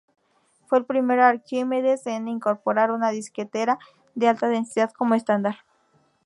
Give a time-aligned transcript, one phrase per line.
[0.65, 3.77] Fue el primer Archimedes en incorporar una disquetera
[4.15, 5.59] de Alta Densidad como estándar.